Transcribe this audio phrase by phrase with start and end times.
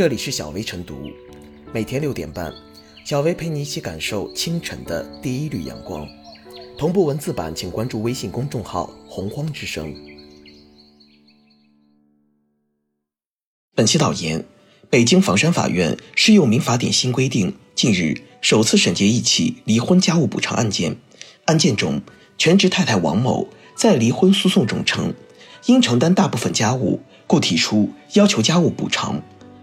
[0.00, 1.10] 这里是小薇晨读，
[1.74, 2.50] 每天六点半，
[3.04, 6.08] 小薇陪你一起感受清晨的第一缕阳光。
[6.78, 9.94] 同步文字版，请关注微信公众号“洪荒之声”。
[13.76, 14.42] 本期导言：
[14.88, 20.96] 北京房山法院适用民法典新规定，近日首次审结一起离婚家务补偿案件。
[21.44, 22.00] 案件中，
[22.38, 25.12] 全职太太王某在离婚诉讼中称，
[25.66, 29.22] 因承担大部分家务，故提出要求家务补偿。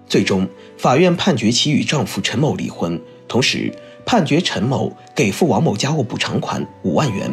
[0.09, 0.47] 最终，
[0.77, 3.73] 法院判决其与丈夫陈某离婚，同时
[4.05, 7.29] 判决陈某给付王某家务补偿款五万元。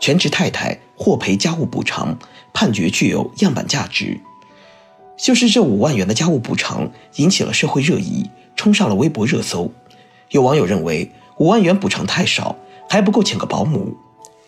[0.00, 2.18] 全职太太获赔家务补偿，
[2.52, 4.18] 判决具有样板价值。
[5.16, 9.70] 就是这五万元的家务补偿引起了社会热议，冲上了微博热搜。
[10.30, 11.12] 有网友认为。
[11.38, 12.56] 五万元补偿太少，
[12.88, 13.94] 还不够请个保姆。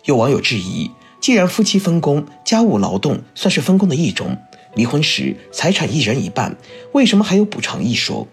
[0.05, 4.37] 有网友质疑，既然夫妻分工，家务劳动算是分工的一种，
[4.75, 6.57] 离婚时财产一人一半，
[6.93, 8.27] 为什么还有补偿一说？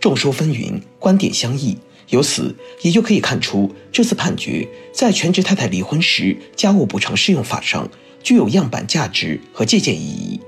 [0.00, 1.78] 众说纷纭，观点相异。
[2.08, 7.88] 由此也就可以看出，这次判决在全职太太离婚时家务补偿适用法上
[8.22, 10.40] 具有样板价值和借鉴意义。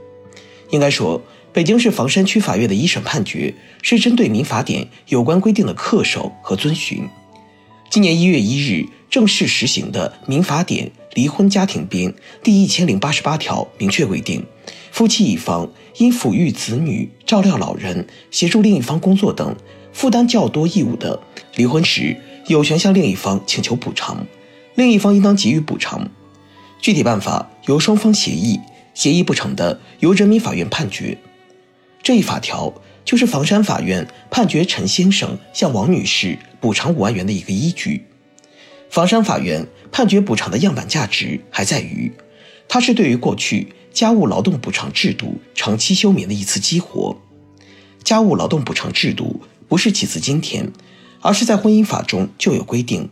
[0.71, 1.23] 应该说。
[1.55, 7.09] 北京市房山区法院的一审判决是针对民法典有关规定的恪守和遵循。
[7.91, 12.11] 今年一月一日正式实行的《民法典离婚家庭编》
[12.43, 14.45] 第一千零八十八条明确规定，
[14.91, 19.55] 夫妻一方因抚育子女、照料老人、协助另一方工作等
[19.93, 21.21] 负担较多义务的，
[21.55, 22.17] 离婚时
[22.49, 24.27] 有权向另一方请求补偿，
[24.75, 26.11] 另一方应当给予补偿。
[26.81, 28.59] 具体办法由双方协议，
[28.93, 31.17] 协议不成的由人民法院判决。
[32.05, 32.73] 这一法条。
[33.05, 38.07] 就是房山法院判决陈先生向王女士补偿五万元的一个依据。
[38.89, 42.11] 房山法院判决补偿的样板价值还在于，
[42.67, 47.15] 它是对于过去家务劳动补偿制度长期休眠的一次激活。
[48.03, 50.73] 家务劳动补偿制度不是起自今天，
[51.21, 53.11] 而是在婚姻法中就有规定。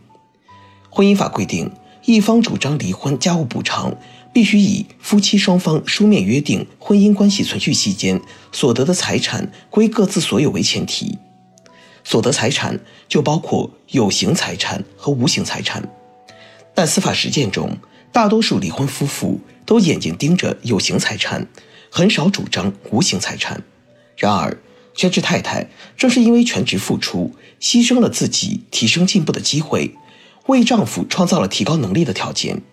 [0.89, 1.71] 婚姻法规定，
[2.05, 3.95] 一方主张离婚家务补偿。
[4.33, 8.19] 必须以夫妻双方书面约定婚姻关系存续期间
[8.51, 11.19] 所得的财产归各自所有为前提，
[12.03, 15.87] 所得财产就包括有形财产和无形财产。
[16.73, 17.77] 但司法实践中，
[18.11, 21.47] 大多数离婚夫妇都眼睛盯着有形财产，
[21.91, 23.61] 很少主张无形财产。
[24.17, 24.57] 然而，
[24.95, 29.95] 全职太太正是因为全职付出，牺牲了自己提升进步的机会，
[30.47, 32.63] 为丈夫创造了提高能力的条件。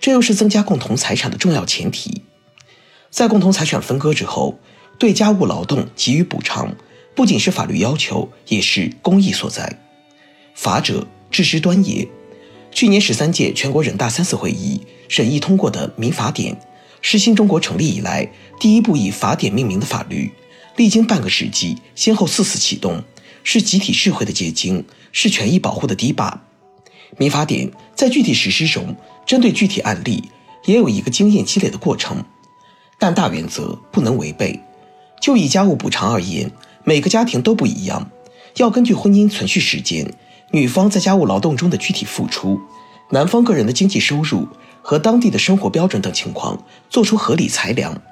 [0.00, 2.22] 这又是增加共同财产的重要前提。
[3.10, 4.58] 在共同财产分割之后，
[4.98, 6.74] 对家务劳动给予补偿，
[7.14, 9.78] 不仅是法律要求，也是公益所在。
[10.54, 12.08] 法者治之端也。
[12.72, 16.54] 去年十三届全国人大三次会议审议通过的《民法典》，
[17.02, 18.30] 是新中国成立以来
[18.60, 20.30] 第一部以法典命名的法律，
[20.76, 23.02] 历经半个世纪，先后四次启动，
[23.42, 26.44] 是集体智慧的结晶，是权益保护的堤坝。
[27.18, 28.96] 民法典在具体实施中。
[29.26, 30.24] 针对具体案例，
[30.64, 32.24] 也有一个经验积累的过程，
[32.98, 34.58] 但大原则不能违背。
[35.20, 36.50] 就以家务补偿而言，
[36.82, 38.10] 每个家庭都不一样，
[38.56, 40.12] 要根据婚姻存续时间、
[40.50, 42.60] 女方在家务劳动中的具体付出、
[43.10, 44.48] 男方个人的经济收入
[44.82, 48.02] 和当地的生活标准等情况，做出合理裁量。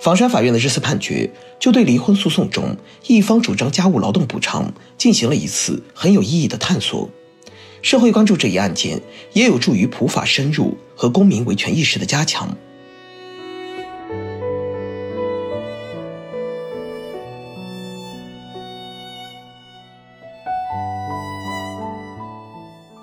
[0.00, 2.74] 房山法院的这次判决，就对离婚诉讼中
[3.06, 7.10] 一方主张家务劳动补偿进行了一次很有意义的探索。
[7.84, 8.98] 社会关注这一案件，
[9.34, 12.56] 也有助于普法深入和公民维权意识的加强。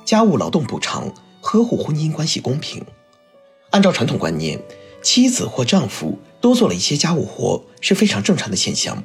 [0.04, 2.84] 家务劳动补偿呵护婚姻关系公平。
[3.70, 4.60] 按照传统观念，
[5.04, 9.04] 妻子或丈夫多做了一些家务活是非常正常的现象。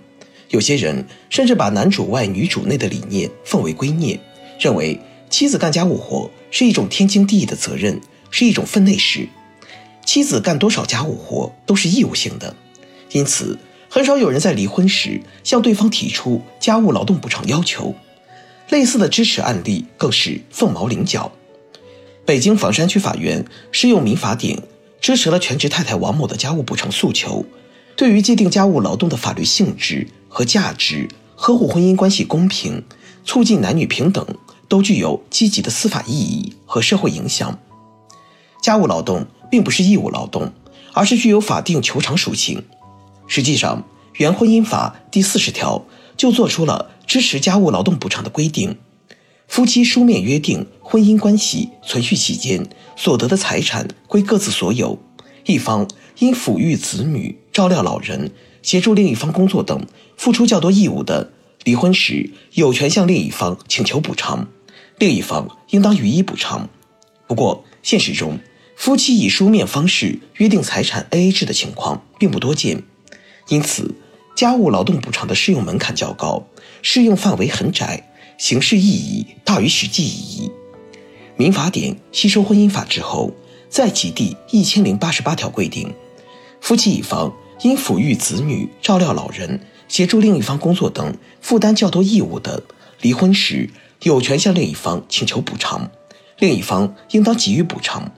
[0.48, 4.18] 有些人甚至把男主外女主内的理念奉为圭臬，
[4.58, 4.98] 认为。
[5.28, 8.00] 妻子干家务活是一种天经地义的责任，
[8.30, 9.28] 是一种分内事。
[10.04, 12.54] 妻子干多少家务活都是义务性的，
[13.10, 13.58] 因此
[13.88, 17.94] 很少有人在离婚时向对方提出家务劳动补偿要求。
[18.68, 21.30] 类似的支持案例更是凤毛麟角。
[22.24, 24.60] 北京房山区法院适用民法典，
[25.00, 27.44] 支持了全职太太王某的家务补偿诉求。
[27.94, 32.82] 对于界定家务劳动的法律性质和价值，呵护婚姻关系公平，
[33.24, 34.26] 促进男女平等。
[34.68, 37.58] 都具有积极的司法意义和社会影响。
[38.62, 40.52] 家务劳动并不是义务劳动，
[40.92, 42.64] 而是具有法定求偿属性。
[43.26, 43.84] 实际上，
[44.14, 45.84] 原婚姻法第四十条
[46.16, 48.76] 就做出了支持家务劳动补偿的规定。
[49.46, 54.98] 夫妻书面约定婚姻关系存续期间所得的财产归各自所有，
[55.44, 55.86] 一方
[56.18, 59.86] 因抚育子女、照料老人、协助另一方工作等
[60.16, 61.30] 付出较多义务的，
[61.62, 64.48] 离婚时有权向另一方请求补偿，
[64.98, 66.68] 另一方应当予以补偿。
[67.26, 68.38] 不过，现实中，
[68.76, 72.82] 夫妻以书面方式约定财产 AA 制的情况并不多见，
[73.48, 73.94] 因此，
[74.34, 76.46] 家务劳动补偿的适用门槛较高，
[76.82, 78.08] 适用范围很窄，
[78.38, 80.50] 形式意义大于实际意义。
[81.36, 83.32] 民法典吸收婚姻法之后，
[83.68, 85.92] 在其第一千零八十八条规定，
[86.60, 92.62] 夫妻一方因抚育子女、照料老人、协助另一方工作等负担较多义务的，
[93.02, 93.68] 离婚时
[94.02, 95.90] 有权向另一方请求补偿。
[96.38, 98.10] 另一方应当给予补偿，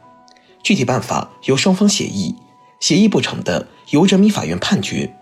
[0.62, 2.34] 具体办法由双方协议，
[2.80, 5.14] 协议不成的由人民法院判决。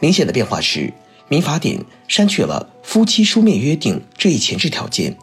[0.00, 0.92] 明显的变化是，
[1.28, 5.16] 民法典删去了夫妻书面约定这一前置条件，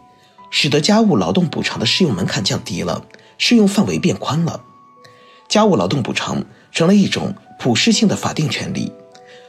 [0.50, 3.06] 使得家务劳动补偿的适用门槛降低了，
[3.38, 4.64] 适用范围变宽了。
[5.50, 8.90] 家务劳动补偿成了一种普适性的法定权利，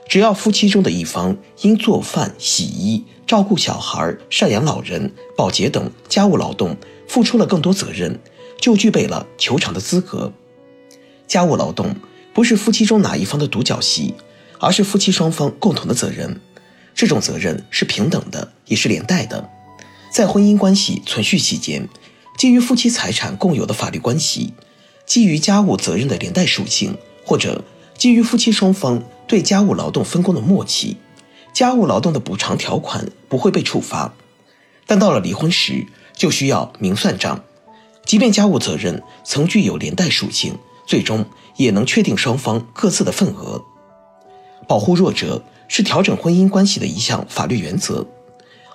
[0.08, 6.76] 只要夫妻中的一方因做饭、洗衣、照顾小孩、赡养老人、保洁等家务劳动，
[7.08, 8.18] 付出了更多责任，
[8.60, 10.32] 就具备了求偿的资格。
[11.26, 11.96] 家务劳动
[12.34, 14.14] 不是夫妻中哪一方的独角戏，
[14.58, 16.40] 而是夫妻双方共同的责任。
[16.94, 19.48] 这种责任是平等的，也是连带的。
[20.12, 21.88] 在婚姻关系存续期间，
[22.36, 24.52] 基于夫妻财产共有的法律关系，
[25.06, 27.64] 基于家务责任的连带属性，或者
[27.96, 29.02] 基于夫妻双方
[29.32, 30.98] 对家务劳动分工的默契，
[31.54, 34.12] 家务劳动的补偿条款不会被处罚。
[34.86, 37.42] 但到了离婚时，就需要明算账，
[38.04, 41.24] 即便家务责任曾具有连带属性，最终
[41.56, 43.64] 也能确定双方各自的份额。
[44.68, 48.06] 保护弱者是调整婚姻关系的一项法律原则，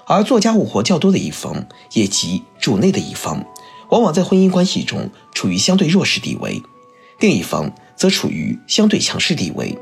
[0.07, 3.45] 而做家务活较多的一方，也即主内的一方，
[3.91, 6.63] 往往在婚姻关系中处于相对弱势地位，
[7.19, 9.77] 另一方则处于相对强势地位。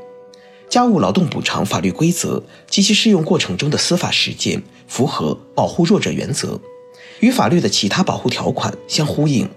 [0.68, 6.60] 家务劳动补偿法律规则及其适用过程中的司法实践，符合保护弱者原则。
[7.20, 9.48] 与法律的其他保护条款相呼应。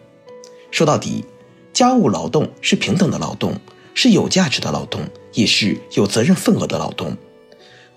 [0.71, 1.25] 说到底，
[1.73, 3.53] 家务劳动是平等的劳动，
[3.94, 5.01] 是有价值的劳动，
[5.33, 7.17] 也是有责任份额的劳动。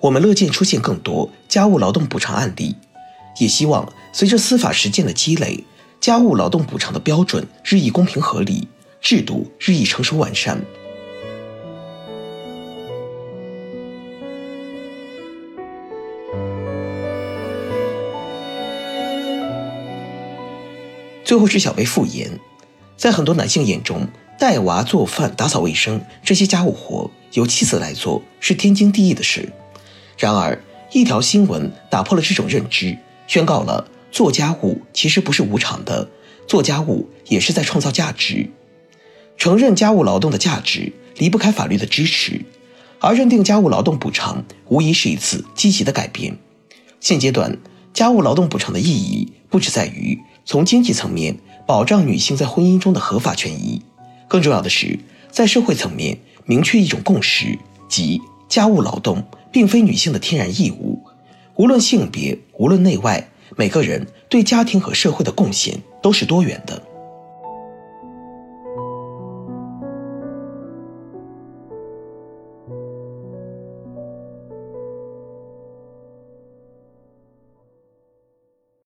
[0.00, 2.74] 我们乐见出现更多家务劳动补偿案例，
[3.38, 5.62] 也希望随着司法实践的积累，
[6.00, 8.66] 家务劳动补偿的标准日益公平合理，
[9.00, 10.60] 制度日益成熟完善。
[21.24, 22.38] 最后是小薇复言，
[22.96, 24.08] 在很多男性眼中，
[24.38, 29.52] 带娃、做饭、打扫卫生这些家务活由妻子来做是天经地义的事。
[30.18, 36.08] 然而，一条新闻打破了这种认知，宣告了做家务其实不是无偿的，
[36.46, 38.50] 做家务也是在创造价值。
[39.38, 42.44] 承认家务劳动的价值离不开法律的支持，
[42.98, 46.36] 而认定家务劳动补偿无疑是一次积极的改变。
[47.00, 47.56] 现阶段，
[47.94, 50.18] 家务劳动补偿的意义不只在于。
[50.44, 53.82] 从经济层面保障女性在婚姻中的合法权益，
[54.28, 54.98] 更重要的是
[55.30, 57.58] 在社会层面明确一种共识，
[57.88, 61.02] 即家务劳动并非女性的天然义务，
[61.56, 66.82] 无论性别，无论内外，每个人对家庭和社会的贡献都是多元的。